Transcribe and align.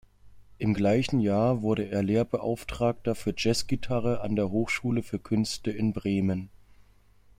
Im 0.57 0.73
gleichen 0.73 1.19
Jahr 1.19 1.61
wurde 1.61 1.87
er 1.91 2.01
Lehrbeauftragter 2.01 3.13
für 3.13 3.35
Jazz-Gitarre 3.37 4.21
an 4.21 4.35
der 4.35 4.49
Hochschule 4.49 5.03
für 5.03 5.19
Künste 5.19 5.75
Bremen. 5.93 6.49